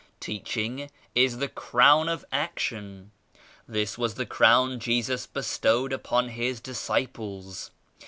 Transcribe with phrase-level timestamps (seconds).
[0.19, 3.11] Teaching is the crown of action.
[3.67, 7.69] This was the Crown Jesus bestowed upon His disciples.